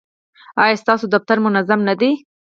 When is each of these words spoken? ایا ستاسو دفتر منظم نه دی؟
ایا 0.63 0.81
ستاسو 0.83 1.05
دفتر 1.13 1.37
منظم 1.45 1.79
نه 1.89 1.93
دی؟ 1.99 2.11